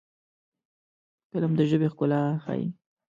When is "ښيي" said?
2.43-2.67